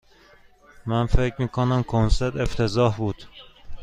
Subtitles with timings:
[0.85, 3.23] من فکر می کنم کنسرت افتضاح بود.